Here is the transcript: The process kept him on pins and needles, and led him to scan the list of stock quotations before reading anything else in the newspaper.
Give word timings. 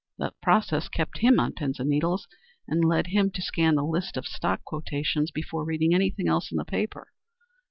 The 0.17 0.33
process 0.41 0.87
kept 0.89 1.19
him 1.19 1.39
on 1.39 1.53
pins 1.53 1.79
and 1.79 1.87
needles, 1.87 2.27
and 2.67 2.83
led 2.83 3.05
him 3.05 3.29
to 3.29 3.41
scan 3.43 3.75
the 3.75 3.83
list 3.83 4.17
of 4.17 4.25
stock 4.25 4.63
quotations 4.63 5.29
before 5.29 5.63
reading 5.63 5.93
anything 5.93 6.27
else 6.27 6.49
in 6.51 6.57
the 6.57 6.63
newspaper. 6.63 7.09